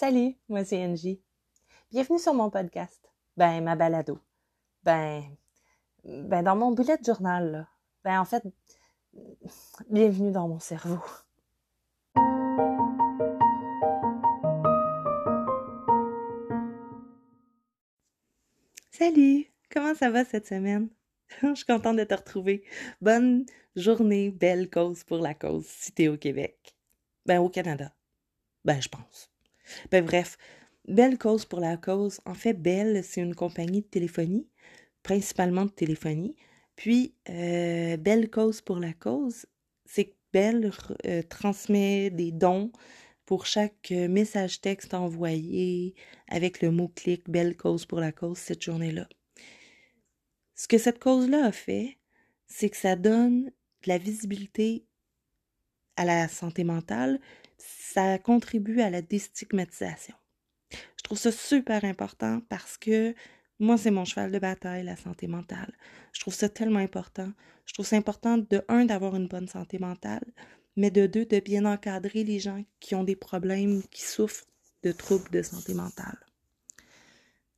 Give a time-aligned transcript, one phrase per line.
[0.00, 1.20] Salut, moi c'est Angie.
[1.90, 3.06] Bienvenue sur mon podcast.
[3.36, 4.18] Ben, ma balado.
[4.82, 5.36] Ben,
[6.02, 7.68] ben dans mon bullet journal.
[8.02, 8.42] Ben, en fait,
[9.90, 11.02] bienvenue dans mon cerveau.
[18.90, 20.88] Salut, comment ça va cette semaine?
[21.42, 22.64] Je suis contente de te retrouver.
[23.02, 23.44] Bonne
[23.76, 26.74] journée, belle cause pour la cause, si t'es au Québec.
[27.26, 27.92] Ben, au Canada.
[28.64, 29.29] Ben, je pense.
[29.90, 30.38] Ben, bref,
[30.88, 32.20] belle cause pour la cause.
[32.26, 34.48] En fait, Belle, c'est une compagnie de téléphonie,
[35.02, 36.36] principalement de téléphonie.
[36.76, 39.46] Puis, euh, belle cause pour la cause,
[39.84, 40.70] c'est que Belle
[41.06, 42.70] euh, transmet des dons
[43.26, 45.94] pour chaque euh, message texte envoyé
[46.28, 49.08] avec le mot-clic Belle cause pour la cause cette journée-là.
[50.54, 51.98] Ce que cette cause-là a fait,
[52.46, 54.84] c'est que ça donne de la visibilité
[55.96, 57.20] à la santé mentale,
[57.60, 60.14] ça contribue à la déstigmatisation.
[60.70, 63.14] Je trouve ça super important parce que
[63.58, 65.72] moi, c'est mon cheval de bataille, la santé mentale.
[66.12, 67.30] Je trouve ça tellement important.
[67.66, 70.24] Je trouve ça important, de un, d'avoir une bonne santé mentale,
[70.76, 74.46] mais de deux, de bien encadrer les gens qui ont des problèmes, qui souffrent
[74.82, 76.18] de troubles de santé mentale.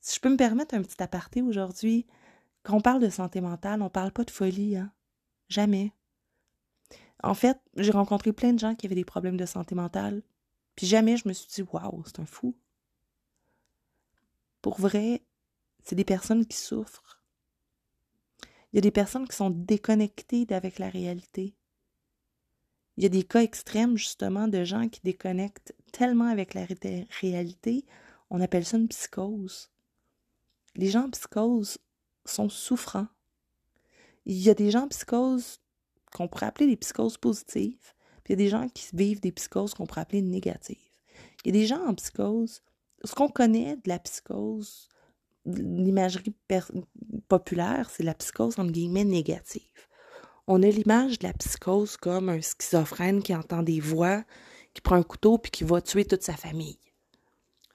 [0.00, 2.06] Si je peux me permettre un petit aparté aujourd'hui,
[2.64, 4.92] quand on parle de santé mentale, on parle pas de folie, hein?
[5.48, 5.92] Jamais.
[7.22, 10.22] En fait, j'ai rencontré plein de gens qui avaient des problèmes de santé mentale,
[10.74, 12.56] puis jamais je me suis dit waouh, c'est un fou.
[14.60, 15.22] Pour vrai,
[15.84, 17.22] c'est des personnes qui souffrent.
[18.72, 21.54] Il y a des personnes qui sont déconnectées d'avec la réalité.
[22.96, 26.66] Il y a des cas extrêmes, justement, de gens qui déconnectent tellement avec la
[27.20, 27.86] réalité,
[28.30, 29.70] on appelle ça une psychose.
[30.74, 31.78] Les gens en psychose
[32.24, 33.08] sont souffrants.
[34.24, 35.60] Il y a des gens en psychose
[36.12, 39.32] qu'on pourrait appeler des psychoses positives, puis il y a des gens qui vivent des
[39.32, 40.76] psychoses qu'on pourrait appeler négatives.
[41.44, 42.62] Il y a des gens en psychose,
[43.04, 44.88] ce qu'on connaît de la psychose,
[45.44, 46.34] l'imagerie
[47.28, 49.62] populaire, c'est la psychose entre guillemets négative.
[50.46, 54.24] On a l'image de la psychose comme un schizophrène qui entend des voix,
[54.74, 56.78] qui prend un couteau puis qui va tuer toute sa famille.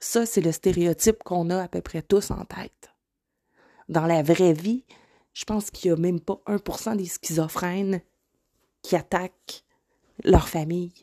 [0.00, 2.92] Ça, c'est le stéréotype qu'on a à peu près tous en tête
[3.88, 4.84] dans la vraie vie,
[5.32, 8.00] je pense qu'il n'y a même pas 1% des schizophrènes
[8.88, 9.64] qui attaquent
[10.24, 10.94] leur famille.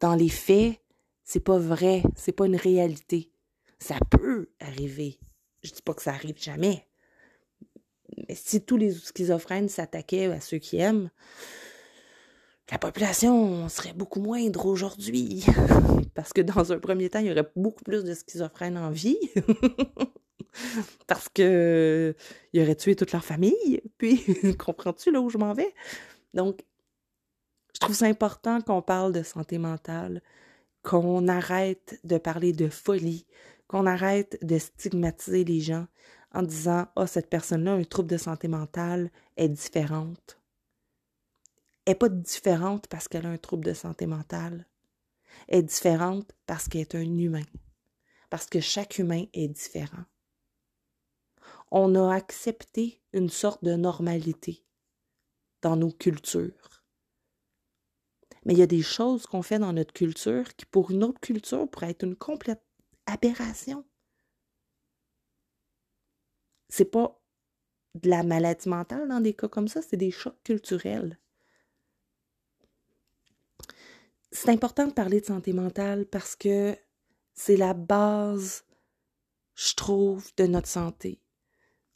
[0.00, 0.78] Dans les faits,
[1.22, 3.30] c'est pas vrai, c'est pas une réalité.
[3.78, 5.18] Ça peut arriver.
[5.62, 6.86] Je dis pas que ça arrive jamais.
[8.28, 11.08] Mais si tous les schizophrènes s'attaquaient à ceux qui aiment,
[12.70, 15.46] la population serait beaucoup moindre aujourd'hui.
[16.14, 19.18] Parce que dans un premier temps, il y aurait beaucoup plus de schizophrènes en vie.
[21.06, 22.14] parce que
[22.52, 23.80] il aurait tué toute leur famille.
[23.98, 24.22] Puis,
[24.58, 25.74] comprends-tu là où je m'en vais?
[26.34, 26.64] Donc,
[27.74, 30.22] je trouve ça important qu'on parle de santé mentale,
[30.82, 33.26] qu'on arrête de parler de folie,
[33.66, 35.86] qu'on arrête de stigmatiser les gens
[36.32, 40.38] en disant Ah, cette personne-là a un trouble de santé mentale, est différente.
[41.86, 44.66] Elle n'est pas différente parce qu'elle a un trouble de santé mentale.
[45.48, 47.44] Elle est différente parce qu'elle est un humain.
[48.28, 50.04] Parce que chaque humain est différent
[51.76, 54.64] on a accepté une sorte de normalité
[55.64, 56.84] dans nos cultures.
[58.44, 61.20] Mais il y a des choses qu'on fait dans notre culture qui, pour une autre
[61.20, 62.62] culture, pourraient être une complète
[63.06, 63.82] aberration.
[66.68, 67.18] C'est pas
[67.94, 71.18] de la maladie mentale dans des cas comme ça, c'est des chocs culturels.
[74.30, 76.76] C'est important de parler de santé mentale parce que
[77.32, 78.64] c'est la base,
[79.54, 81.23] je trouve, de notre santé.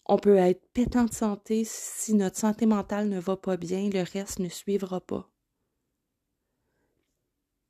[0.08, 4.02] On peut être pétant de santé si notre santé mentale ne va pas bien, le
[4.02, 5.30] reste ne suivra pas.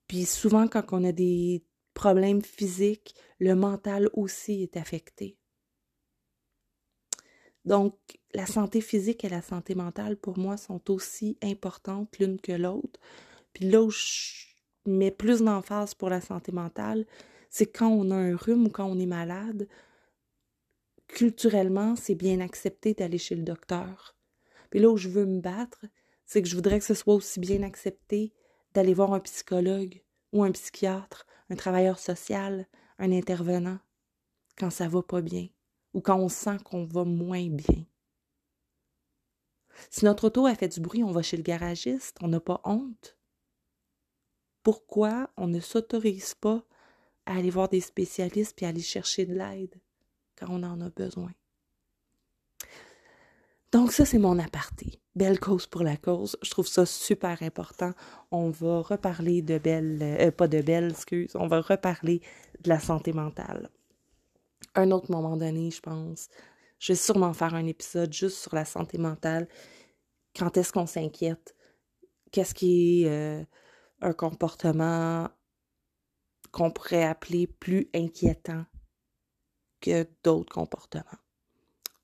[0.07, 5.37] Puis souvent, quand on a des problèmes physiques, le mental aussi est affecté.
[7.65, 7.99] Donc,
[8.33, 13.01] la santé physique et la santé mentale, pour moi, sont aussi importantes l'une que l'autre.
[13.53, 14.47] Puis là où je
[14.87, 17.05] mets plus d'emphase pour la santé mentale,
[17.51, 19.69] c'est quand on a un rhume ou quand on est malade,
[21.09, 24.17] culturellement, c'est bien accepté d'aller chez le docteur.
[24.71, 25.85] Puis là où je veux me battre,
[26.27, 28.33] c'est que je voudrais que ce soit aussi bien accepté
[28.75, 30.03] d'aller voir un psychologue
[30.33, 32.69] ou un psychiatre, un travailleur social,
[32.99, 33.79] un intervenant,
[34.57, 35.49] quand ça va pas bien
[35.95, 37.85] ou quand on sent qu'on va moins bien.
[39.91, 42.61] Si notre auto a fait du bruit, on va chez le garagiste, on n'a pas
[42.65, 43.17] honte.
[44.63, 46.63] Pourquoi on ne s'autorise pas
[47.27, 49.81] à aller voir des spécialistes puis aller chercher de l'aide?
[50.39, 51.31] Quand on en a besoin.
[53.73, 55.01] Donc ça, c'est mon aparté.
[55.15, 56.39] Belle cause pour la cause.
[56.43, 57.93] Je trouve ça super important.
[58.31, 62.23] On va reparler de belle, euh, pas de belle, excuse, on va reparler
[62.63, 63.69] de la santé mentale.
[64.75, 66.29] Un autre moment donné, je pense.
[66.79, 69.49] Je vais sûrement faire un épisode juste sur la santé mentale.
[70.37, 71.55] Quand est-ce qu'on s'inquiète?
[72.31, 73.45] Qu'est-ce qui est euh,
[74.01, 75.29] un comportement
[76.53, 78.65] qu'on pourrait appeler plus inquiétant?
[79.81, 81.05] Que d'autres comportements?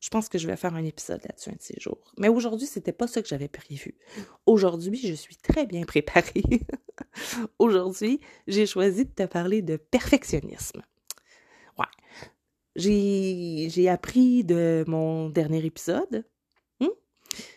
[0.05, 2.13] Je pense que je vais faire un épisode là-dessus un de ces jours.
[2.19, 3.97] Mais aujourd'hui, c'était pas ça que j'avais prévu.
[4.45, 6.43] Aujourd'hui, je suis très bien préparée.
[7.59, 10.83] aujourd'hui, j'ai choisi de te parler de perfectionnisme.
[11.79, 11.87] Ouais.
[12.77, 16.27] J'ai appris de mon dernier épisode.
[16.81, 16.89] Hmm?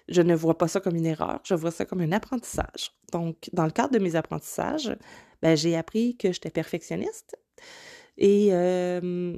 [0.08, 2.94] Je ne vois pas ça comme une erreur, je vois ça comme un apprentissage.
[3.12, 4.96] Donc, dans le cadre de mes apprentissages,
[5.42, 7.38] ben, j'ai appris que j'étais perfectionniste.
[8.18, 9.38] Et euh,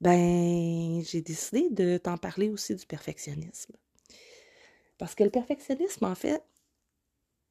[0.00, 3.74] ben, j'ai décidé de t'en parler aussi du perfectionnisme.
[4.98, 6.42] Parce que le perfectionnisme, en fait,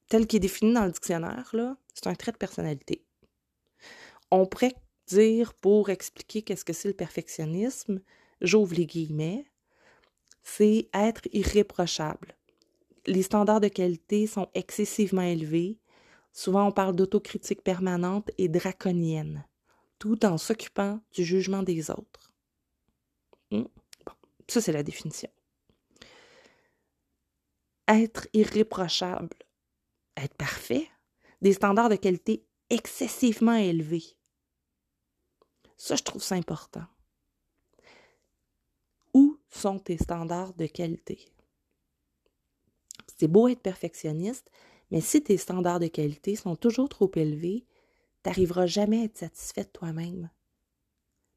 [0.07, 3.05] tel qu'il est défini dans le dictionnaire, là, c'est un trait de personnalité.
[4.31, 4.75] On pourrait
[5.07, 8.01] dire, pour expliquer qu'est-ce que c'est le perfectionnisme,
[8.41, 9.45] j'ouvre les guillemets,
[10.41, 12.35] c'est être irréprochable.
[13.05, 15.77] Les standards de qualité sont excessivement élevés.
[16.31, 19.45] Souvent, on parle d'autocritique permanente et draconienne,
[19.99, 22.32] tout en s'occupant du jugement des autres.
[23.53, 23.67] Hmm?
[24.05, 24.13] Bon,
[24.47, 25.29] ça, c'est la définition.
[27.87, 29.35] Être irréprochable,
[30.17, 30.89] être parfait,
[31.41, 34.17] des standards de qualité excessivement élevés.
[35.77, 36.85] Ça, je trouve ça important.
[39.13, 41.27] Où sont tes standards de qualité?
[43.17, 44.49] C'est beau être perfectionniste,
[44.89, 47.67] mais si tes standards de qualité sont toujours trop élevés,
[48.23, 50.31] tu n'arriveras jamais à être satisfait de toi-même.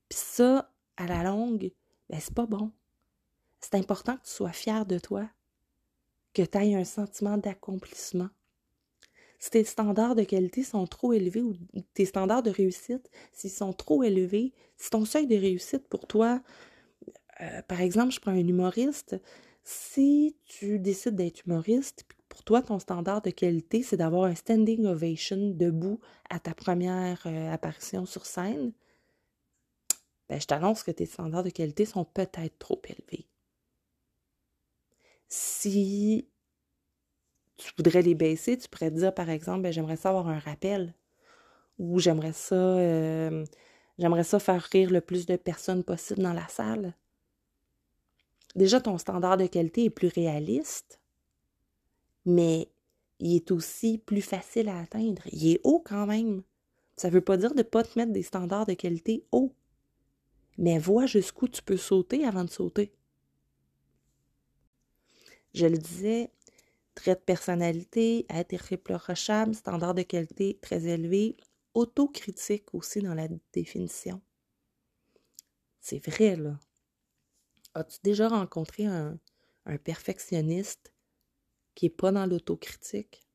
[0.09, 1.73] Puis ça, à la longue,
[2.11, 2.73] ben c'est pas bon.
[3.61, 5.29] C'est important que tu sois fier de toi,
[6.35, 8.29] que tu aies un sentiment d'accomplissement.
[9.39, 11.55] Si tes standards de qualité sont trop élevés ou
[11.95, 16.43] tes standards de réussite, s'ils sont trop élevés, si ton seuil de réussite pour toi,
[17.41, 19.17] euh, par exemple, je prends un humoriste,
[19.63, 24.87] si tu décides d'être humoriste, pour toi, ton standard de qualité, c'est d'avoir un standing
[24.87, 26.01] ovation debout
[26.31, 28.73] à ta première euh, apparition sur scène,
[30.29, 33.27] ben, je t'annonce que tes standards de qualité sont peut-être trop élevés.
[35.29, 36.29] Si
[37.57, 40.95] tu voudrais les baisser, tu pourrais dire, par exemple, ben, j'aimerais ça avoir un rappel
[41.79, 43.45] ou j'aimerais ça, euh,
[43.99, 46.95] j'aimerais ça faire rire le plus de personnes possible dans la salle.
[48.55, 51.01] Déjà, ton standard de qualité est plus réaliste,
[52.25, 52.71] mais
[53.21, 55.23] il est aussi plus facile à atteindre.
[55.33, 56.43] Il est haut quand même.
[56.97, 59.55] Ça ne veut pas dire de ne pas te mettre des standards de qualité hauts
[60.59, 62.93] mais vois jusqu'où tu peux sauter avant de sauter.
[65.55, 66.31] Je le disais,
[66.95, 71.37] trait de personnalité, être irréprochable, standard de qualité très élevé,
[71.75, 74.21] autocritique aussi dans la définition.
[75.81, 76.59] C'est vrai, là.
[77.75, 79.19] As-tu déjà rencontré un,
[79.67, 80.93] un perfectionniste
[81.75, 83.27] qui n'est pas dans l'autocritique?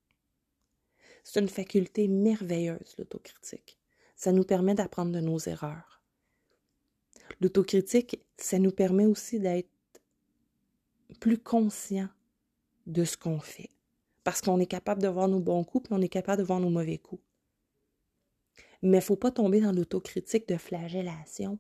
[1.24, 3.78] C'est une faculté merveilleuse, l'autocritique.
[4.16, 6.01] Ça nous permet d'apprendre de nos erreurs.
[7.42, 9.68] L'autocritique, ça nous permet aussi d'être
[11.20, 12.08] plus conscient
[12.86, 13.72] de ce qu'on fait.
[14.24, 16.60] Parce qu'on est capable de voir nos bons coups, puis on est capable de voir
[16.60, 17.24] nos mauvais coups.
[18.84, 21.58] Mais il ne faut pas tomber dans l'autocritique de flagellation.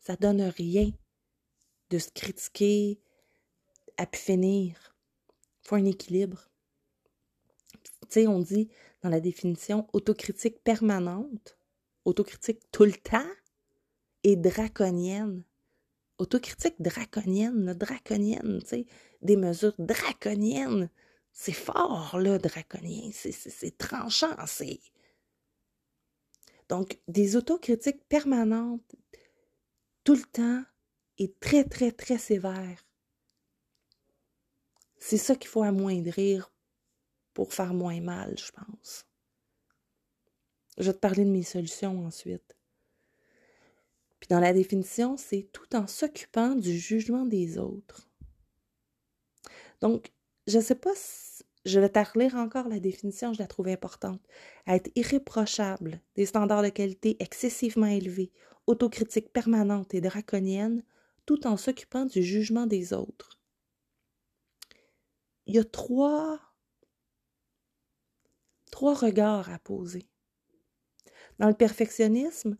[0.00, 0.90] Ça donne rien
[1.90, 3.00] de se critiquer
[3.98, 4.96] à pu finir.
[5.62, 6.48] Il faut un équilibre.
[7.82, 8.70] Tu sais, on dit
[9.02, 11.58] dans la définition autocritique permanente,
[12.04, 13.28] autocritique tout le temps,
[14.24, 15.44] et draconienne.
[16.18, 18.86] Autocritique draconienne, draconienne, tu sais,
[19.22, 20.90] des mesures draconiennes.
[21.32, 23.10] C'est fort, là, draconien.
[23.12, 24.80] C'est tranchant, c'est.
[26.68, 28.94] Donc, des autocritiques permanentes,
[30.04, 30.62] tout le temps,
[31.18, 32.86] et très, très, très sévères.
[34.98, 36.52] C'est ça qu'il faut amoindrir
[37.34, 39.06] pour faire moins mal, je pense.
[40.78, 42.56] Je vais te parler de mes solutions ensuite.
[44.22, 48.08] Puis dans la définition, c'est tout en s'occupant du jugement des autres.
[49.80, 50.12] Donc,
[50.46, 53.66] je ne sais pas si je vais te relire encore la définition, je la trouve
[53.66, 54.20] importante.
[54.68, 58.30] Être irréprochable, des standards de qualité excessivement élevés,
[58.68, 60.84] autocritique permanente et draconienne,
[61.26, 63.40] tout en s'occupant du jugement des autres.
[65.46, 66.38] Il y a trois,
[68.70, 70.06] trois regards à poser.
[71.40, 72.56] Dans le perfectionnisme,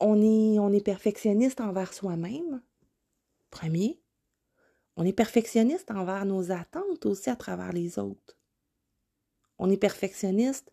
[0.00, 2.62] on est, on est perfectionniste envers soi-même,
[3.50, 4.00] premier.
[4.96, 8.36] On est perfectionniste envers nos attentes aussi à travers les autres.
[9.58, 10.72] On est perfectionniste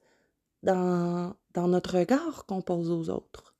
[0.64, 3.56] dans, dans notre regard qu'on pose aux autres.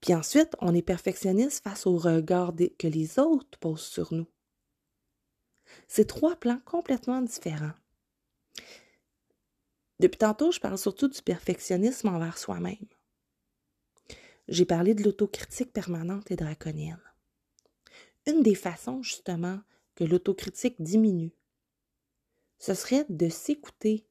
[0.00, 4.26] Puis ensuite, on est perfectionniste face au regard que les autres posent sur nous.
[5.86, 7.72] C'est trois plans complètement différents.
[10.00, 12.88] Depuis tantôt, je parle surtout du perfectionnisme envers soi-même.
[14.48, 17.00] J'ai parlé de l'autocritique permanente et draconienne.
[18.26, 19.60] Une des façons, justement,
[19.94, 21.32] que l'autocritique diminue,
[22.58, 24.06] ce serait de s'écouter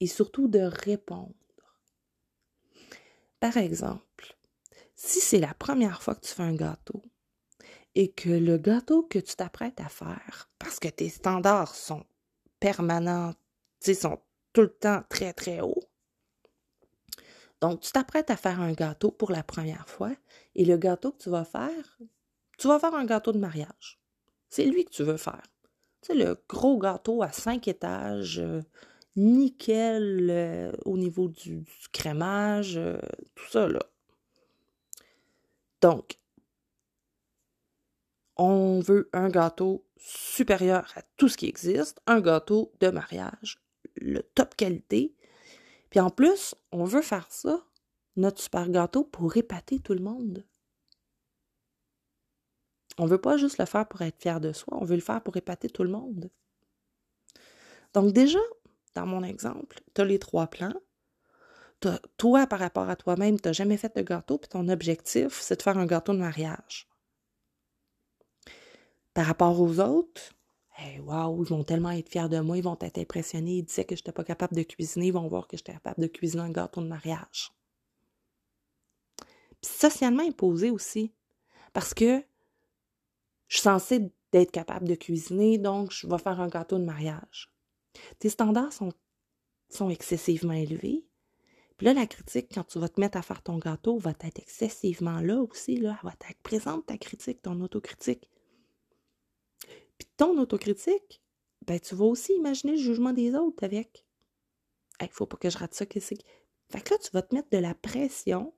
[0.00, 1.34] et surtout de répondre.
[3.40, 4.36] Par exemple,
[4.94, 7.02] si c'est la première fois que tu fais un gâteau
[7.94, 12.04] et que le gâteau que tu t'apprêtes à faire, parce que tes standards sont
[12.60, 13.34] permanents,
[13.80, 14.20] sont
[14.56, 15.84] tout le temps très très hauts,
[17.60, 20.12] donc tu t'apprêtes à faire un gâteau pour la première fois
[20.54, 21.98] et le gâteau que tu vas faire,
[22.56, 24.00] tu vas faire un gâteau de mariage.
[24.48, 25.42] C'est lui que tu veux faire.
[26.00, 28.62] Tu sais, le gros gâteau à cinq étages, euh,
[29.14, 32.98] nickel euh, au niveau du, crémage, euh,
[33.34, 33.82] tout ça, là.
[35.82, 36.18] Donc,
[38.36, 43.58] on veut un gâteau supérieur à tout ce qui existe, un gâteau de mariage,
[43.96, 45.14] le top qualité.
[45.90, 47.64] Puis en plus, on veut faire ça,
[48.16, 50.44] notre super gâteau, pour épater tout le monde.
[52.98, 55.22] On veut pas juste le faire pour être fier de soi, on veut le faire
[55.22, 56.30] pour épater tout le monde.
[57.92, 58.38] Donc déjà,
[58.94, 60.74] dans mon exemple, tu as les trois plans.
[62.16, 65.56] Toi, par rapport à toi-même, tu n'as jamais fait de gâteau, puis ton objectif, c'est
[65.56, 66.88] de faire un gâteau de mariage.
[69.12, 70.32] Par rapport aux autres,
[70.76, 73.58] hey, ils vont tellement être fiers de moi, ils vont être impressionnés.
[73.58, 76.02] Ils disaient que je n'étais pas capable de cuisiner, ils vont voir que j'étais capable
[76.02, 77.52] de cuisiner un gâteau de mariage.
[79.60, 81.12] Puis socialement imposé aussi.
[81.72, 82.22] Parce que
[83.48, 87.52] je suis censée d'être capable de cuisiner, donc je vais faire un gâteau de mariage.
[88.18, 88.92] Tes standards sont,
[89.68, 91.04] sont excessivement élevés.
[91.76, 94.38] Puis là, la critique, quand tu vas te mettre à faire ton gâteau, va être
[94.38, 95.76] excessivement là aussi.
[95.76, 95.98] Là.
[96.02, 98.30] Elle va être présente, ta critique, ton autocritique.
[99.98, 101.22] Puis ton autocritique,
[101.66, 104.06] ben, tu vas aussi imaginer le jugement des autres avec.
[105.00, 105.86] Il ne faut pas que je rate ça.
[105.86, 106.00] Que.
[106.00, 108.54] Fait que là, tu vas te mettre de la pression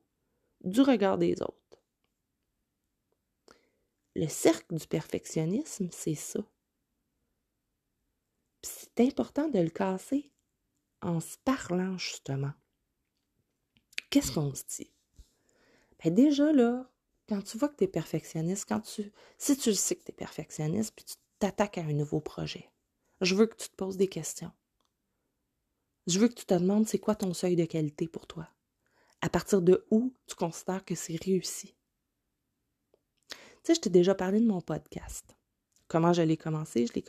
[0.61, 1.55] du regard des autres.
[4.15, 6.39] Le cercle du perfectionnisme, c'est ça.
[8.61, 10.33] c'est important de le casser
[11.01, 12.51] en se parlant justement.
[14.09, 14.91] Qu'est-ce qu'on se dit?
[16.03, 16.91] Ben déjà là,
[17.27, 20.11] quand tu vois que tu es perfectionniste, quand tu, si tu le sais que tu
[20.11, 22.69] es perfectionniste, puis tu t'attaques à un nouveau projet,
[23.21, 24.51] je veux que tu te poses des questions.
[26.07, 28.47] Je veux que tu te demandes c'est quoi ton seuil de qualité pour toi.
[29.21, 31.75] À partir de où tu considères que c'est réussi?
[33.29, 35.35] Tu sais, je t'ai déjà parlé de mon podcast.
[35.87, 36.87] Comment je l'ai commencé?
[36.87, 37.01] Je l'ai,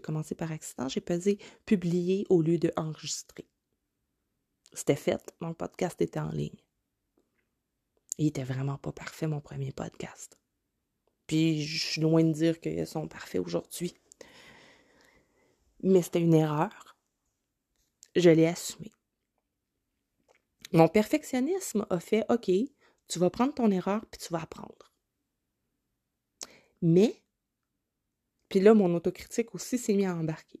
[0.00, 0.88] commencé par accident.
[0.88, 3.48] J'ai pesé publier au lieu de enregistrer.
[4.72, 5.34] C'était fait.
[5.40, 6.60] Mon podcast était en ligne.
[8.18, 10.36] Il était vraiment pas parfait, mon premier podcast.
[11.26, 13.94] Puis je suis loin de dire qu'ils sont parfaits aujourd'hui.
[15.82, 16.96] Mais c'était une erreur.
[18.16, 18.92] Je l'ai assumé.
[20.72, 22.50] Mon perfectionnisme a fait OK,
[23.08, 24.92] tu vas prendre ton erreur puis tu vas apprendre.
[26.82, 27.22] Mais,
[28.48, 30.60] puis là, mon autocritique aussi s'est mis à embarquer.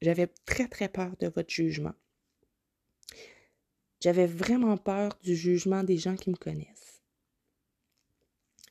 [0.00, 1.94] J'avais très, très peur de votre jugement.
[4.00, 6.97] J'avais vraiment peur du jugement des gens qui me connaissent.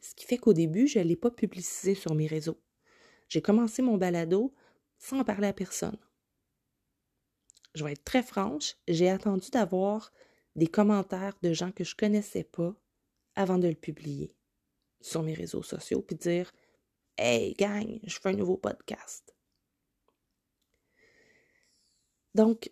[0.07, 2.61] Ce qui fait qu'au début, je ne l'ai pas publicisé sur mes réseaux.
[3.27, 4.53] J'ai commencé mon balado
[4.97, 5.97] sans parler à personne.
[7.75, 10.13] Je vais être très franche, j'ai attendu d'avoir
[10.55, 12.73] des commentaires de gens que je ne connaissais pas
[13.35, 14.33] avant de le publier
[15.01, 16.53] sur mes réseaux sociaux, puis dire
[17.17, 19.35] Hey, gang, je fais un nouveau podcast.
[22.33, 22.71] Donc,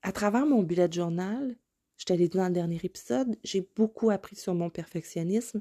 [0.00, 1.54] à travers mon bullet journal,
[1.98, 5.60] je t'allais dit dans le dernier épisode, j'ai beaucoup appris sur mon perfectionnisme,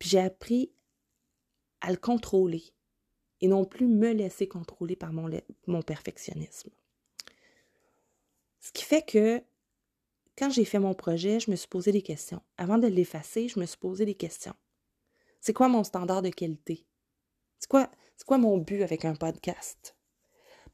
[0.00, 0.72] puis j'ai appris
[1.82, 2.64] à le contrôler
[3.40, 6.70] et non plus me laisser contrôler par mon, perfectionnisme.
[8.58, 9.42] Ce qui fait que
[10.36, 12.42] quand j'ai fait mon projet, je me suis posé des questions.
[12.56, 14.54] Avant de l'effacer, je me suis posé des questions.
[15.40, 16.86] C'est quoi mon standard de qualité?
[17.58, 17.90] C'est quoi,
[18.26, 19.96] quoi mon but avec un podcast?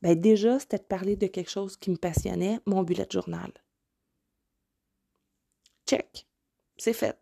[0.02, 3.52] Ben déjà, c'était de parler de quelque chose qui me passionnait, mon bullet journal.
[5.88, 6.28] Check.
[6.76, 7.18] C'est fait.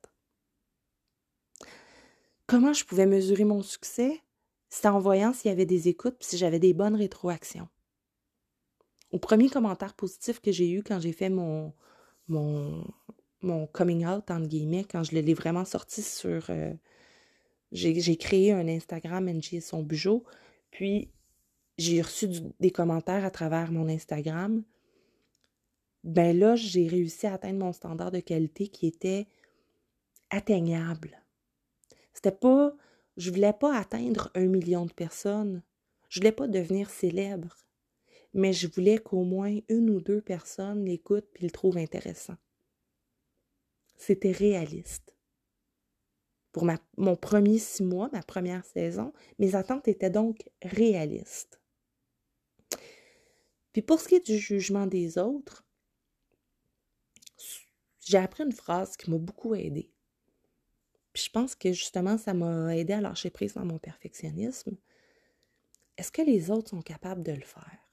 [2.46, 4.20] Comment je pouvais mesurer mon succès?
[4.68, 7.68] C'était en voyant s'il y avait des écoutes et si j'avais des bonnes rétroactions.
[9.12, 11.72] Au premier commentaire positif que j'ai eu quand j'ai fait mon,
[12.28, 12.84] mon,
[13.72, 16.72] coming out, entre guillemets, quand je l'ai vraiment sorti sur, euh,
[17.72, 20.24] j'ai créé un Instagram NG et son bijou,
[20.70, 21.10] puis
[21.78, 22.28] j'ai reçu
[22.60, 24.64] des commentaires à travers mon Instagram.
[26.02, 29.26] Ben là, j'ai réussi à atteindre mon standard de qualité qui était
[30.30, 31.23] atteignable.
[32.14, 32.74] C'était pas,
[33.16, 35.62] je voulais pas atteindre un million de personnes.
[36.08, 37.56] Je voulais pas devenir célèbre.
[38.32, 42.36] Mais je voulais qu'au moins une ou deux personnes l'écoutent puis le trouvent intéressant.
[43.96, 45.14] C'était réaliste.
[46.52, 46.66] Pour
[46.96, 51.60] mon premier six mois, ma première saison, mes attentes étaient donc réalistes.
[53.72, 55.64] Puis pour ce qui est du jugement des autres,
[58.00, 59.93] j'ai appris une phrase qui m'a beaucoup aidée.
[61.14, 64.76] Puis je pense que justement, ça m'a aidé à lâcher prise dans mon perfectionnisme.
[65.96, 67.88] Est-ce que les autres sont capables de le faire?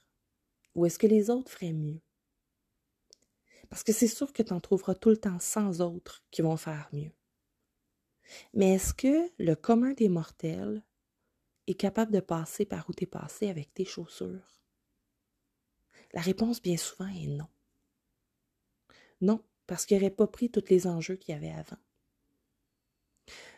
[0.74, 2.02] Ou est-ce que les autres feraient mieux?
[3.70, 6.58] Parce que c'est sûr que tu en trouveras tout le temps 100 autres qui vont
[6.58, 7.12] faire mieux.
[8.56, 10.84] Mais est-ce que le commun des mortels
[11.68, 14.64] est capable de passer par où tu es passé avec tes chaussures?
[16.14, 17.48] La réponse, bien souvent, est non.
[19.22, 21.78] Non, parce qu'il n'aurait pas pris tous les enjeux qu'il y avait avant.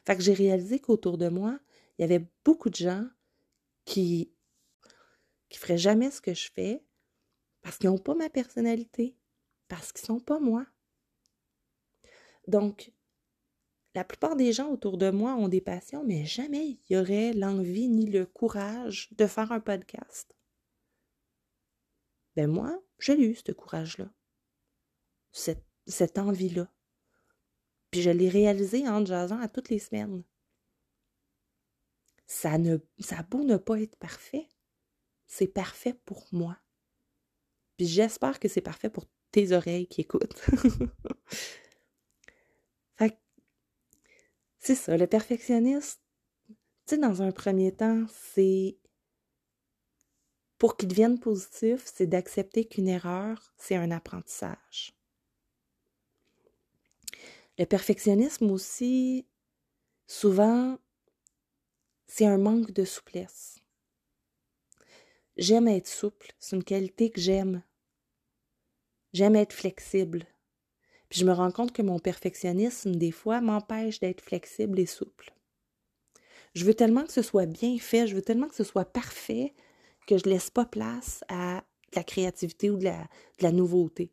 [0.06, 1.60] Fait que j'ai réalisé qu'autour de moi,
[1.98, 3.08] il y avait beaucoup de gens
[3.86, 4.34] qui
[5.50, 6.84] qui feraient jamais ce que je fais
[7.62, 9.16] parce qu'ils n'ont pas ma personnalité,
[9.68, 10.66] parce qu'ils ne sont pas moi.
[12.48, 12.92] Donc,
[13.96, 17.34] la plupart des gens autour de moi ont des passions, mais jamais il y aurait
[17.34, 20.36] l'envie ni le courage de faire un podcast.
[22.36, 24.10] Ben moi, j'ai eu ce courage-là,
[25.32, 26.68] cette, cette envie-là.
[27.94, 30.24] Puis je l'ai réalisé en jasant à toutes les semaines.
[32.26, 34.50] Ça, ne, ça a beau ne pas être parfait,
[35.28, 36.58] c'est parfait pour moi.
[37.78, 40.34] Puis j'espère que c'est parfait pour tes oreilles qui écoutent.
[42.96, 43.20] fait
[44.58, 46.02] c'est ça, le perfectionniste,
[46.48, 48.80] tu sais, dans un premier temps, c'est
[50.58, 54.96] pour qu'il devienne positif, c'est d'accepter qu'une erreur, c'est un apprentissage.
[57.60, 59.28] Le perfectionnisme aussi,
[60.08, 60.80] souvent,
[62.08, 63.60] c'est un manque de souplesse.
[65.38, 67.64] J'aime être souple, c'est une qualité que j'aime.
[69.14, 70.26] J'aime être flexible.
[71.10, 75.34] Puis je me rends compte que mon perfectionnisme, des fois, m'empêche d'être flexible et souple.
[76.56, 79.54] Je veux tellement que ce soit bien fait, je veux tellement que ce soit parfait,
[80.08, 83.04] que je laisse pas place à de la créativité ou de la,
[83.40, 84.12] de la nouveauté.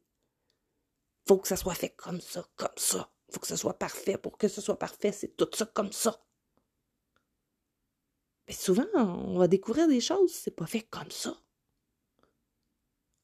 [1.27, 3.11] Faut que ça soit fait comme ça, comme ça.
[3.31, 4.19] Faut que ce soit parfait.
[4.19, 6.21] Pour que ce soit parfait, c'est tout ça comme ça.
[8.49, 11.41] Mais souvent, on va découvrir des choses, c'est pas fait comme ça.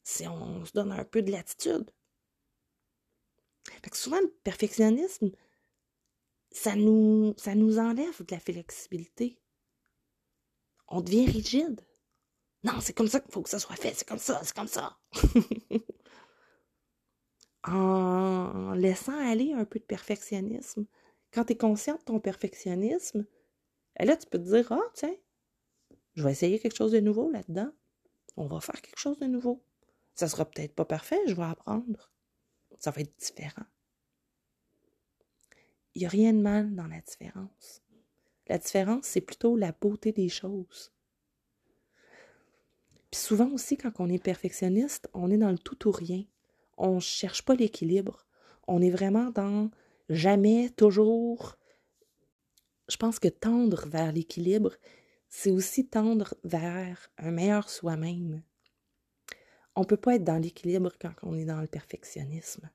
[0.05, 1.91] Si on se donne un peu de latitude.
[3.83, 5.31] Que souvent, le perfectionnisme,
[6.53, 9.39] ça nous, ça nous enlève de la flexibilité.
[10.89, 11.81] On devient rigide.
[12.63, 14.69] Non, c'est comme ça qu'il faut que ça soit fait, c'est comme ça, c'est comme
[14.69, 14.97] ça.
[17.67, 20.87] en laissant aller un peu de perfectionnisme,
[21.33, 23.27] quand tu es conscient de ton perfectionnisme,
[23.99, 25.15] ben là, tu peux te dire, ah, tiens,
[26.15, 27.71] je vais essayer quelque chose de nouveau là-dedans.
[28.37, 29.63] On va faire quelque chose de nouveau.
[30.15, 32.11] Ça sera peut-être pas parfait, je vais apprendre.
[32.79, 33.67] Ça va être différent.
[35.95, 37.83] Il n'y a rien de mal dans la différence.
[38.49, 40.93] La différence, c'est plutôt la beauté des choses.
[43.11, 46.25] Puis souvent aussi, quand on est perfectionniste, on est dans le tout ou rien.
[46.77, 48.27] On ne cherche pas l'équilibre.
[48.67, 49.71] On est vraiment dans
[50.09, 51.57] jamais, toujours.
[52.89, 54.73] Je pense que tendre vers l'équilibre,
[55.29, 58.43] c'est aussi tendre vers un meilleur soi-même.
[59.75, 62.71] On ne peut pas être dans l'équilibre quand on est dans le perfectionnisme.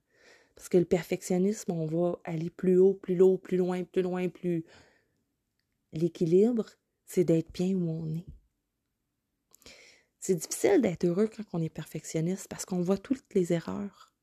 [0.55, 4.29] Parce que le perfectionnisme, on va aller plus haut, plus haut, plus loin, plus loin,
[4.29, 4.63] plus.
[5.93, 6.69] L'équilibre,
[7.05, 8.25] c'est d'être bien où on est.
[10.21, 14.13] C'est difficile d'être heureux quand on est perfectionniste parce qu'on voit toutes les erreurs.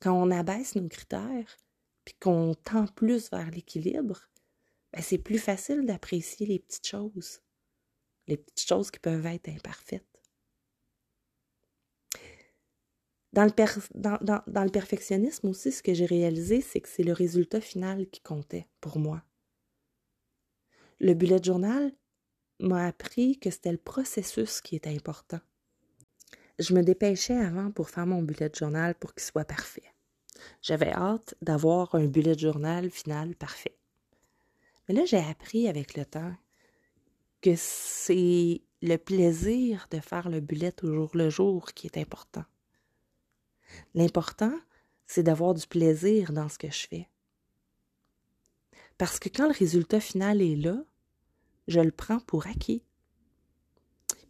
[0.00, 1.58] Quand on abaisse nos critères,
[2.04, 4.28] puis qu'on tend plus vers l'équilibre,
[4.92, 7.40] ben c'est plus facile d'apprécier les petites choses,
[8.28, 10.06] les petites choses qui peuvent être imparfaites.
[13.32, 13.50] Dans le,
[13.94, 18.08] dans, dans le perfectionnisme aussi, ce que j'ai réalisé, c'est que c'est le résultat final
[18.10, 19.24] qui comptait pour moi.
[21.00, 21.92] Le bullet journal,
[22.62, 25.40] m'a appris que c'était le processus qui était important.
[26.58, 29.92] Je me dépêchais avant pour faire mon bullet journal pour qu'il soit parfait.
[30.60, 33.76] J'avais hâte d'avoir un bullet journal final parfait.
[34.88, 36.34] Mais là, j'ai appris avec le temps
[37.40, 42.44] que c'est le plaisir de faire le bullet au jour le jour qui est important.
[43.94, 44.54] L'important,
[45.06, 47.08] c'est d'avoir du plaisir dans ce que je fais.
[48.98, 50.84] Parce que quand le résultat final est là,
[51.68, 52.82] je le prends pour acquis.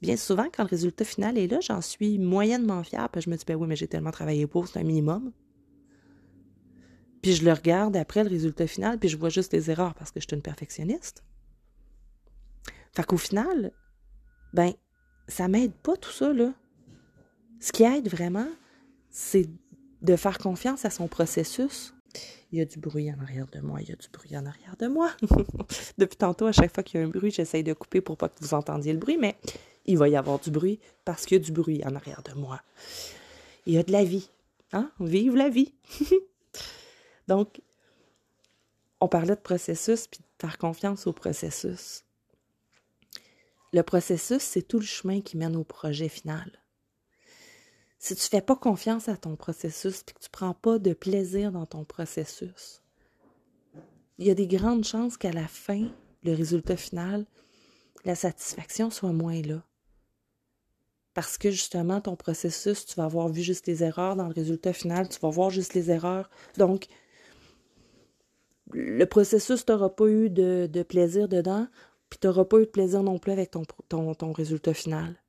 [0.00, 3.44] Bien souvent, quand le résultat final est là, j'en suis moyennement fière, je me dis,
[3.46, 5.32] ben oui, mais j'ai tellement travaillé pour, c'est un minimum.
[7.22, 10.10] Puis je le regarde après le résultat final, puis je vois juste les erreurs parce
[10.10, 11.22] que je suis une perfectionniste.
[12.94, 13.72] Fait qu'au final,
[14.52, 14.72] ben,
[15.28, 16.52] ça m'aide pas tout ça, là.
[17.60, 18.48] Ce qui aide vraiment,
[19.08, 19.48] c'est
[20.02, 21.91] de faire confiance à son processus.
[22.52, 24.44] Il y a du bruit en arrière de moi, il y a du bruit en
[24.44, 25.10] arrière de moi.
[25.98, 28.28] Depuis tantôt, à chaque fois qu'il y a un bruit, j'essaye de couper pour pas
[28.28, 29.36] que vous entendiez le bruit, mais
[29.86, 32.38] il va y avoir du bruit parce qu'il y a du bruit en arrière de
[32.38, 32.60] moi.
[33.64, 34.28] Il y a de la vie.
[34.72, 34.90] Hein?
[35.00, 35.72] Vive la vie!
[37.28, 37.62] Donc,
[39.00, 42.04] on parlait de processus puis de faire confiance au processus.
[43.72, 46.61] Le processus, c'est tout le chemin qui mène au projet final.
[48.02, 50.80] Si tu ne fais pas confiance à ton processus et que tu ne prends pas
[50.80, 52.82] de plaisir dans ton processus,
[54.18, 55.88] il y a des grandes chances qu'à la fin,
[56.24, 57.26] le résultat final,
[58.04, 59.62] la satisfaction soit moins là.
[61.14, 64.72] Parce que justement, ton processus, tu vas avoir vu juste les erreurs dans le résultat
[64.72, 66.28] final, tu vas voir juste les erreurs.
[66.58, 66.88] Donc,
[68.72, 71.68] le processus, tu n'auras pas eu de, plaisir dedans,
[72.10, 75.21] puis tu n'auras pas eu de plaisir non plus avec ton, ton, ton, résultat final.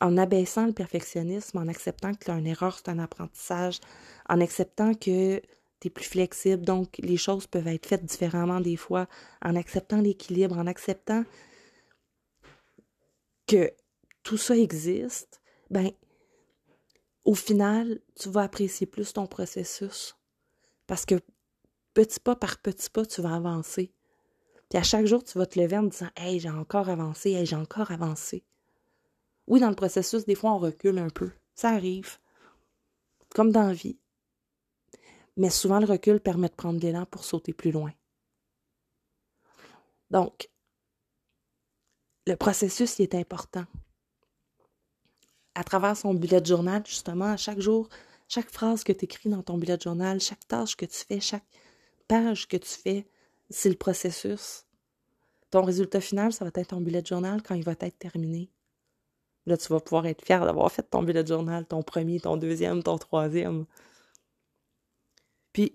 [0.00, 3.80] En abaissant le perfectionnisme, en acceptant que une erreur, c'est un apprentissage,
[4.28, 5.40] en acceptant que
[5.80, 9.08] tu es plus flexible, donc les choses peuvent être faites différemment des fois,
[9.44, 11.24] en acceptant l'équilibre, en acceptant
[13.46, 13.72] que
[14.22, 15.90] tout ça existe, ben,
[17.24, 20.16] au final, tu vas apprécier plus ton processus.
[20.86, 21.20] Parce que
[21.94, 23.92] petit pas par petit pas, tu vas avancer.
[24.68, 27.46] Puis à chaque jour, tu vas te lever en disant Hey, j'ai encore avancé, hey,
[27.46, 28.44] j'ai encore avancé.
[29.48, 31.30] Oui, dans le processus, des fois, on recule un peu.
[31.54, 32.18] Ça arrive.
[33.30, 33.98] Comme dans la vie.
[35.36, 37.92] Mais souvent, le recul permet de prendre l'élan pour sauter plus loin.
[40.10, 40.50] Donc,
[42.26, 43.64] le processus, il est important.
[45.54, 47.88] À travers son bullet journal, justement, à chaque jour,
[48.28, 51.46] chaque phrase que tu écris dans ton bullet journal, chaque tâche que tu fais, chaque
[52.06, 53.08] page que tu fais,
[53.48, 54.66] c'est le processus.
[55.50, 58.50] Ton résultat final, ça va être ton bullet journal quand il va être terminé.
[59.48, 62.82] Là, tu vas pouvoir être fier d'avoir fait ton bullet journal, ton premier, ton deuxième,
[62.82, 63.66] ton troisième.
[65.52, 65.72] Puis,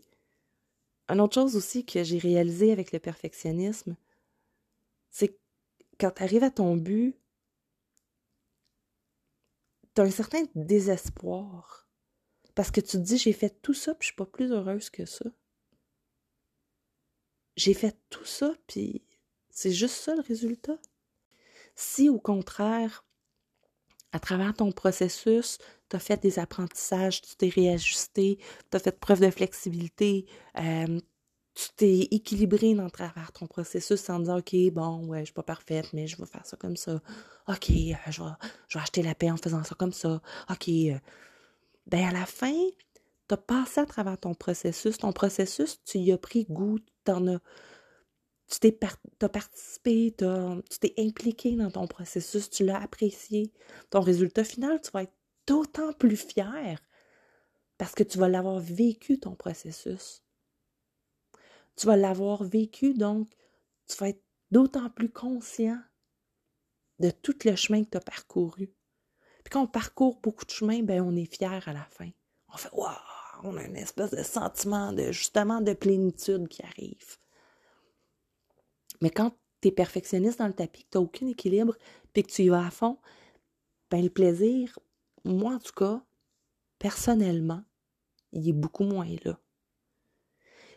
[1.09, 3.95] une autre chose aussi que j'ai réalisé avec le perfectionnisme,
[5.09, 5.37] c'est que
[5.99, 7.17] quand tu arrives à ton but,
[9.95, 11.87] tu as un certain désespoir.
[12.55, 14.89] Parce que tu te dis, j'ai fait tout ça, puis je suis pas plus heureuse
[14.89, 15.25] que ça
[17.55, 19.03] j'ai fait tout ça, puis
[19.49, 20.77] c'est juste ça le résultat.
[21.75, 23.05] Si au contraire,
[24.13, 25.57] à travers ton processus,
[25.89, 28.37] tu as fait des apprentissages, tu t'es réajusté,
[28.71, 30.27] tu as fait preuve de flexibilité,
[30.59, 30.99] euh,
[31.55, 35.43] tu t'es équilibré dans travers ton processus en disant OK, bon, ouais, je suis pas
[35.43, 37.01] parfaite, mais je vais faire ça comme ça.
[37.47, 38.29] OK, euh, je, vais,
[38.69, 40.21] je, vais, acheter la paix en faisant ça comme ça.
[40.49, 40.69] OK.
[40.69, 40.97] Euh,
[41.87, 42.53] ben à la fin,
[43.27, 44.97] tu as passé à travers ton processus.
[44.97, 47.39] Ton processus, tu y as pris goût, t'en as,
[48.53, 53.51] tu t'es participé, tu t'es impliqué dans ton processus, tu l'as apprécié.
[53.89, 56.79] Ton résultat final, tu vas être d'autant plus fier
[57.79, 60.23] parce que tu vas l'avoir vécu, ton processus.
[61.75, 63.27] Tu vas l'avoir vécu, donc
[63.87, 65.81] tu vas être d'autant plus conscient
[66.99, 68.67] de tout le chemin que tu as parcouru.
[68.67, 72.11] Puis quand on parcourt beaucoup de chemin, ben on est fier à la fin.
[72.49, 72.93] On fait Waouh!
[73.45, 77.17] on a une espèce de sentiment de justement de plénitude qui arrive.
[79.03, 81.75] Mais quand tu es perfectionniste dans le tapis, que tu n'as aucun équilibre,
[82.13, 82.97] puis que tu y vas à fond,
[83.91, 84.79] ben le plaisir,
[85.25, 86.01] moi en tout cas,
[86.79, 87.65] personnellement,
[88.31, 89.37] il est beaucoup moins là.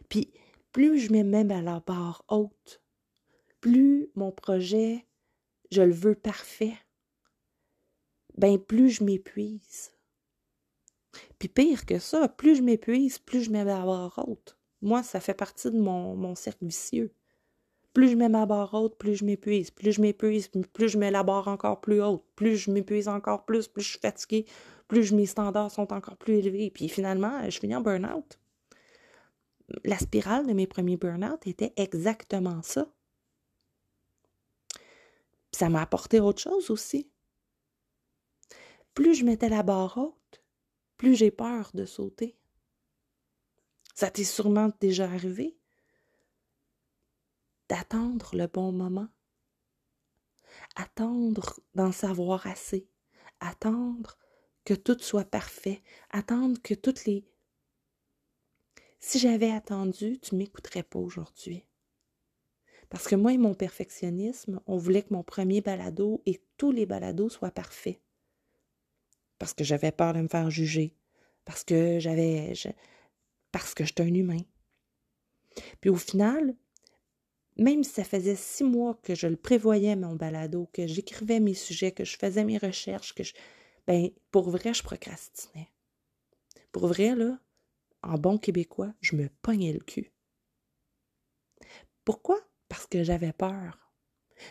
[0.09, 0.33] Puis
[0.73, 2.83] plus je mets même à la barre haute,
[3.61, 5.07] plus mon projet,
[5.71, 6.75] je le veux parfait,
[8.37, 9.93] ben plus je m'épuise.
[11.39, 14.59] Puis pire que ça, plus je m'épuise, plus je mets ma barre haute.
[14.83, 17.15] Moi, ça fait partie de mon, mon cercle vicieux.
[17.97, 19.71] Plus je mets ma barre haute, plus je m'épuise.
[19.71, 22.23] Plus je m'épuise, plus je mets la barre encore plus haute.
[22.37, 24.45] Plus je m'épuise encore plus, plus je suis fatiguée,
[24.87, 26.71] plus mes standards sont encore plus élevés.
[26.71, 28.39] Puis finalement, je finis en burn-out.
[29.85, 32.87] La spirale de mes premiers burn-out était exactement ça.
[35.53, 37.11] ça m'a apporté autre chose aussi.
[38.93, 40.43] Plus je mettais la barre haute,
[40.99, 42.37] plus j'ai peur de sauter.
[43.95, 45.57] Ça t'est sûrement déjà arrivé
[47.69, 49.09] d'attendre le bon moment,
[50.75, 52.89] attendre d'en savoir assez,
[53.41, 54.19] attendre
[54.65, 57.25] que tout soit parfait, attendre que toutes les...
[58.99, 61.65] Si j'avais attendu, tu m'écouterais pas aujourd'hui.
[62.89, 66.87] Parce que moi et mon perfectionnisme, on voulait que mon premier balado et tous les
[66.87, 68.01] balados soient parfaits.
[69.39, 70.97] Parce que j'avais peur de me faire juger.
[71.45, 72.53] Parce que j'avais.
[73.53, 74.41] parce que j'étais un humain.
[75.81, 76.57] Puis au final,
[77.57, 81.55] même si ça faisait six mois que je le prévoyais, mon balado, que j'écrivais mes
[81.55, 83.33] sujets, que je faisais mes recherches, que je.
[83.87, 85.69] Ben, pour vrai, je procrastinais.
[86.73, 87.39] Pour vrai, là,
[88.03, 90.13] en bon québécois, je me pognais le cul.
[92.05, 92.39] Pourquoi?
[92.69, 93.93] Parce que j'avais peur.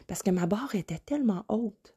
[0.07, 1.95] Parce que ma barre était tellement haute.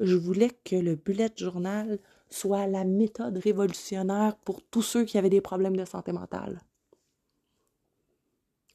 [0.00, 1.98] Je voulais que le bullet journal
[2.28, 6.60] soit la méthode révolutionnaire pour tous ceux qui avaient des problèmes de santé mentale.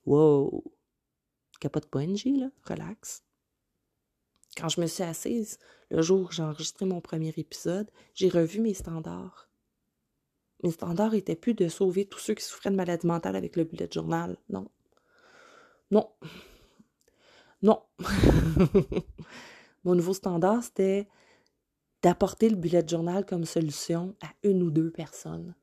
[0.05, 0.63] Wow!
[1.61, 3.23] Capote pas NG, là, relax.
[4.57, 8.59] Quand je me suis assise, le jour où j'ai enregistré mon premier épisode, j'ai revu
[8.59, 9.47] mes standards.
[10.63, 13.63] Mes standards étaient plus de sauver tous ceux qui souffraient de maladie mentale avec le
[13.63, 14.37] bullet journal.
[14.49, 14.69] Non.
[15.91, 16.09] Non.
[17.61, 17.83] Non.
[19.83, 21.07] Mon nouveau standard, c'était
[22.01, 25.55] d'apporter le bullet journal comme solution à une ou deux personnes.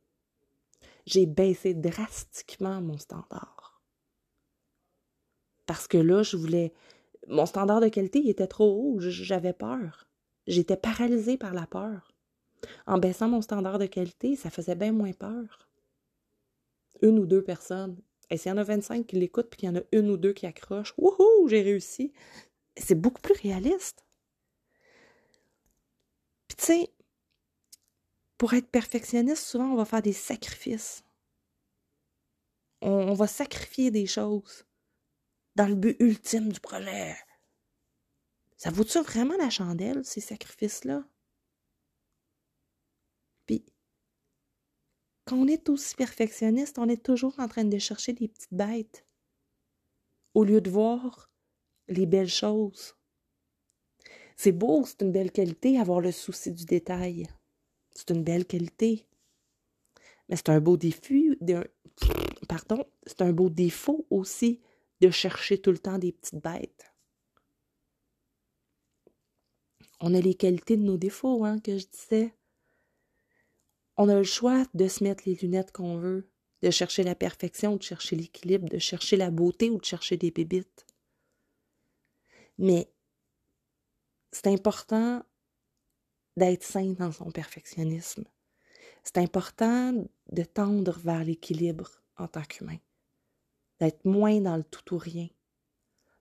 [1.07, 3.58] J'ai baissé drastiquement mon standard.
[5.68, 6.72] Parce que là, je voulais.
[7.28, 8.96] Mon standard de qualité il était trop haut.
[9.00, 10.09] J'avais peur.
[10.46, 12.11] J'étais paralysée par la peur.
[12.87, 15.68] En baissant mon standard de qualité, ça faisait bien moins peur.
[17.02, 17.98] Une ou deux personnes.
[18.31, 20.16] Et s'il y en a 25 qui l'écoutent puis qu'il y en a une ou
[20.16, 22.14] deux qui accrochent, wouhou, j'ai réussi.
[22.78, 24.07] C'est beaucoup plus réaliste.
[26.48, 26.90] Puis tu sais,
[28.38, 31.04] pour être perfectionniste, souvent on va faire des sacrifices.
[32.81, 34.64] On, va sacrifier des choses
[35.59, 37.16] dans le but ultime du projet.
[38.57, 41.05] Ça vaut-tu vraiment la chandelle, ces sacrifices-là?
[43.44, 43.64] Puis,
[45.25, 49.05] quand on est aussi perfectionniste, on est toujours en train de chercher des petites bêtes
[50.33, 51.29] au lieu de voir
[51.88, 52.94] les belles choses.
[54.37, 57.27] C'est beau, c'est une belle qualité, avoir le souci du détail.
[57.97, 59.09] C'est une belle qualité.
[60.29, 60.77] Mais c'est un beau
[63.51, 64.61] défaut aussi
[65.01, 66.93] de chercher tout le temps des petites bêtes.
[70.01, 72.35] On a les qualités de nos défauts, hein, que je disais.
[73.97, 76.31] On a le choix de se mettre les lunettes qu'on veut,
[76.63, 80.31] de chercher la perfection, de chercher l'équilibre, de chercher la beauté ou de chercher des
[80.31, 80.87] bébites.
[82.59, 82.93] Mais
[84.33, 85.25] c'est important
[86.37, 88.25] d'être sain dans son perfectionnisme.
[89.03, 89.93] C'est important
[90.31, 92.79] de tendre vers l'équilibre en tant qu'humain,
[93.81, 95.29] d'être moins dans le tout ou rien.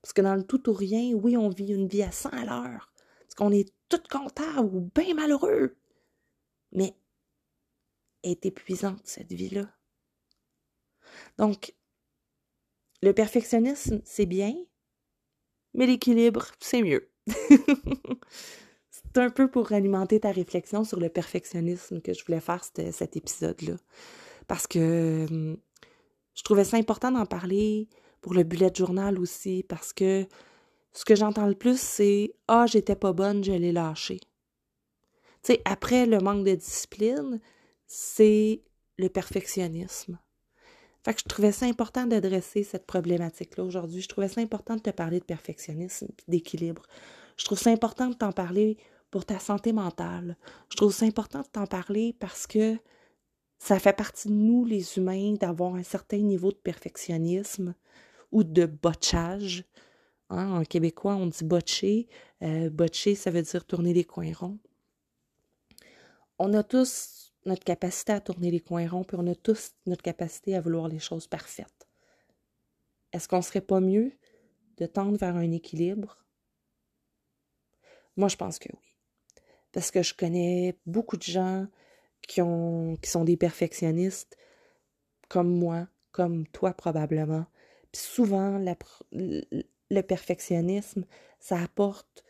[0.02, 2.44] Parce que dans le tout ou rien, oui, on vit une vie à 100 à
[2.44, 5.76] l'heure, parce qu'on est tout comptable ou bien malheureux.
[6.72, 6.94] Mais
[8.22, 9.68] est épuisante, cette vie-là.
[11.38, 11.74] Donc,
[13.02, 14.54] le perfectionnisme, c'est bien,
[15.74, 17.10] mais l'équilibre, c'est mieux.
[18.90, 23.16] c'est un peu pour alimenter ta réflexion sur le perfectionnisme que je voulais faire cet,
[23.16, 23.76] épisode-là.
[24.46, 25.58] Parce que hum,
[26.38, 27.88] je trouvais ça important d'en parler
[28.20, 30.24] pour le bullet journal aussi, parce que
[30.92, 34.20] ce que j'entends le plus, c'est Ah, j'étais pas bonne, je l'ai lâché.
[35.42, 37.40] Tu sais, après le manque de discipline,
[37.88, 38.62] c'est
[38.98, 40.16] le perfectionnisme.
[41.04, 44.02] Fait que je trouvais ça important d'adresser cette problématique-là aujourd'hui.
[44.02, 46.82] Je trouvais ça important de te parler de perfectionnisme d'équilibre.
[47.36, 48.76] Je trouve ça important de t'en parler
[49.10, 50.36] pour ta santé mentale.
[50.70, 52.78] Je trouve ça important de t'en parler parce que
[53.58, 57.74] ça fait partie de nous, les humains, d'avoir un certain niveau de perfectionnisme
[58.30, 59.64] ou de botchage.
[60.30, 62.08] Hein, en québécois, on dit botcher.
[62.42, 64.58] Euh, botcher, ça veut dire tourner les coins ronds.
[66.38, 70.02] On a tous notre capacité à tourner les coins ronds, puis on a tous notre
[70.02, 71.88] capacité à vouloir les choses parfaites.
[73.12, 74.12] Est-ce qu'on ne serait pas mieux
[74.76, 76.26] de tendre vers un équilibre?
[78.16, 78.96] Moi, je pense que oui.
[79.72, 81.66] Parce que je connais beaucoup de gens
[82.26, 84.36] qui, ont, qui sont des perfectionnistes,
[85.28, 87.46] comme moi, comme toi probablement.
[87.92, 88.58] Puis souvent,
[89.12, 91.04] le perfectionnisme,
[91.40, 92.24] ça apporte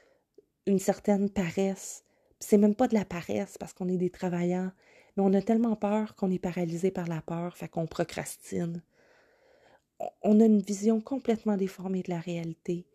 [0.66, 2.04] une certaine paresse.
[2.40, 4.70] C'est même pas de la paresse parce qu'on est des travailleurs,
[5.16, 8.82] mais on a tellement peur qu'on est paralysé par la peur, fait qu'on procrastine.
[10.22, 12.86] On a une vision complètement déformée de la réalité.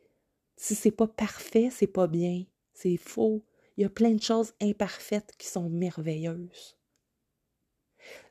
[0.55, 2.45] Si c'est pas parfait, c'est pas bien.
[2.73, 3.43] C'est faux.
[3.75, 6.77] Il y a plein de choses imparfaites qui sont merveilleuses.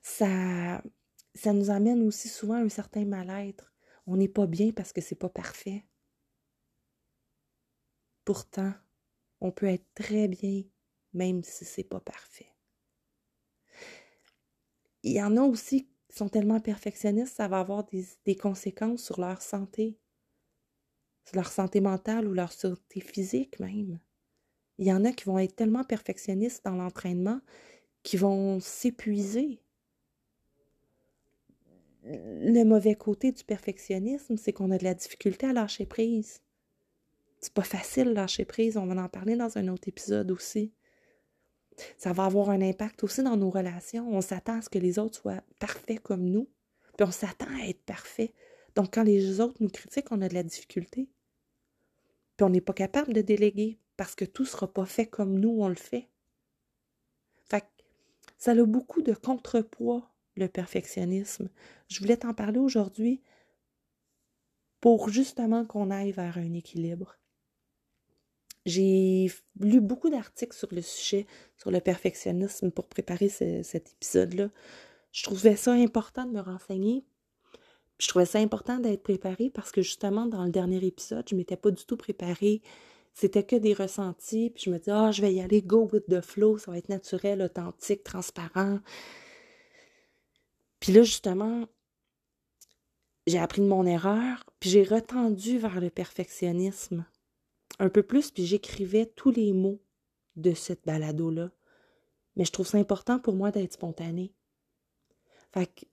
[0.03, 0.83] Ça,
[1.35, 3.73] ça nous amène aussi souvent à un certain mal-être.
[4.07, 5.85] On n'est pas bien parce que c'est pas parfait.
[8.25, 8.73] Pourtant,
[9.41, 10.63] on peut être très bien
[11.15, 12.53] même si c'est pas parfait
[15.03, 19.21] il y en a aussi qui sont tellement perfectionnistes, ça va avoir des, conséquences sur
[19.21, 19.99] leur santé.
[21.35, 23.99] leur santé mentale ou leur santé physique même.
[24.79, 27.41] Il y en a qui vont être tellement perfectionnistes dans l'entraînement
[28.03, 29.61] qu'ils vont s'épuiser.
[32.05, 36.41] Le mauvais côté du perfectionnisme, c'est qu'on a de la difficulté à lâcher prise.
[37.41, 40.73] C'est pas facile lâcher prise, on va en parler dans un autre épisode aussi.
[41.97, 44.09] Ça va avoir un impact aussi dans nos relations.
[44.13, 46.49] On s'attend à ce que les autres soient parfaits comme nous,
[46.97, 48.33] puis on s'attend à être parfait.
[48.75, 51.09] Donc quand les autres nous critiquent, on a de la difficulté.
[52.37, 55.39] Puis on n'est pas capable de déléguer parce que tout ne sera pas fait comme
[55.39, 55.75] nous, on le.
[55.75, 56.09] Fait
[58.43, 61.49] ça a beaucoup de contrepoids, le perfectionnisme.
[61.87, 63.23] Je voulais t'en parler aujourd'hui
[64.81, 67.17] pour justement qu'on aille vers un équilibre.
[68.67, 74.51] J'ai lu beaucoup d'articles sur le sujet, sur le perfectionnisme pour préparer cet épisode-là.
[75.13, 77.05] Je trouvais ça important de me renseigner
[78.03, 81.39] je trouvais ça important d'être préparée parce que justement, dans le dernier épisode, je ne
[81.39, 82.61] m'étais pas du tout préparée.
[83.13, 84.51] C'était que des ressentis.
[84.51, 86.79] Puis je me disais, ah, je vais y aller, go with the flow, ça va
[86.79, 88.81] être naturel, authentique, transparent.
[90.81, 91.67] Puis là, justement,
[93.27, 97.05] j'ai appris de mon erreur, puis j'ai retendu vers le perfectionnisme
[97.79, 99.83] un peu plus, puis j'écrivais tous les mots
[100.37, 101.51] de cette balado-là.
[102.37, 104.35] Mais je trouve ça important pour moi d'être spontanée.
[105.53, 105.87] Fait que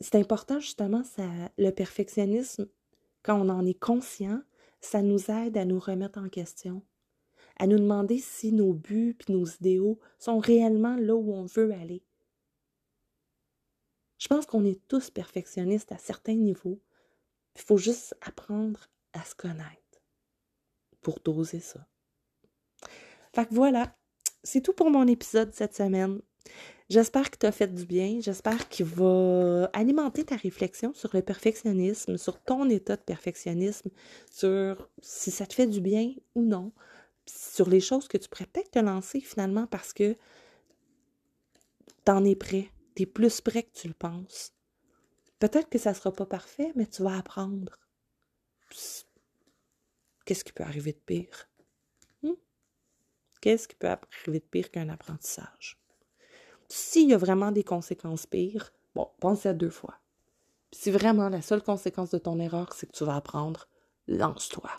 [0.00, 1.24] c'est important justement, ça,
[1.56, 2.68] le perfectionnisme,
[3.22, 4.42] quand on en est conscient,
[4.84, 6.82] ça nous aide à nous remettre en question,
[7.58, 11.72] à nous demander si nos buts et nos idéaux sont réellement là où on veut
[11.72, 12.02] aller.
[14.18, 16.80] Je pense qu'on est tous perfectionnistes à certains niveaux.
[17.56, 20.02] Il faut juste apprendre à se connaître
[21.00, 21.86] pour doser ça.
[23.34, 23.96] Fait que voilà,
[24.42, 26.20] c'est tout pour mon épisode cette semaine.
[26.90, 28.20] J'espère que tu as fait du bien.
[28.20, 33.90] J'espère qu'il va alimenter ta réflexion sur le perfectionnisme, sur ton état de perfectionnisme,
[34.30, 36.72] sur si ça te fait du bien ou non,
[37.26, 40.16] sur les choses que tu pourrais peut-être te lancer finalement parce que
[42.04, 42.70] tu en es prêt.
[42.94, 44.52] Tu es plus prêt que tu le penses.
[45.38, 47.78] Peut-être que ça ne sera pas parfait, mais tu vas apprendre.
[50.24, 51.48] Qu'est-ce qui peut arriver de pire?
[52.22, 52.34] Hmm?
[53.40, 55.83] Qu'est-ce qui peut arriver de pire qu'un apprentissage?
[56.68, 59.94] S'il y a vraiment des conséquences pires, bon, pense à deux fois.
[60.72, 63.68] si vraiment la seule conséquence de ton erreur, c'est que tu vas apprendre,
[64.08, 64.70] lance-toi.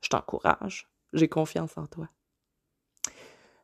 [0.00, 0.88] Je t'encourage.
[1.12, 2.08] J'ai confiance en toi.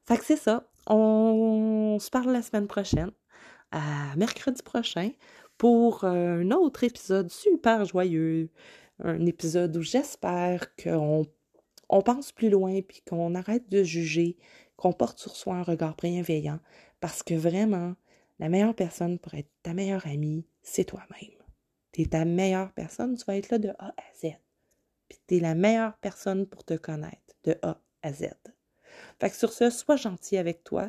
[0.04, 0.68] Fait que c'est ça.
[0.86, 3.12] On se parle la semaine prochaine,
[3.70, 5.10] à mercredi prochain,
[5.58, 8.50] pour un autre épisode super joyeux.
[9.02, 11.26] Un épisode où j'espère qu'on
[11.88, 14.36] on pense plus loin puis qu'on arrête de juger,
[14.76, 16.60] qu'on porte sur soi un regard bienveillant,
[17.00, 17.94] parce que vraiment,
[18.38, 21.36] la meilleure personne pour être ta meilleure amie, c'est toi-même.
[21.92, 24.32] Tu es ta meilleure personne, tu vas être là de A à Z.
[25.08, 28.28] Puis tu es la meilleure personne pour te connaître de A à Z.
[29.18, 30.88] Fait que sur ce, sois gentil avec toi.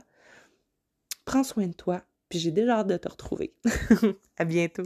[1.25, 2.03] Prends soin de toi.
[2.29, 3.53] Puis j'ai déjà hâte de te retrouver.
[4.37, 4.83] à bientôt.